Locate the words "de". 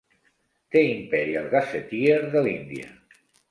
2.35-2.43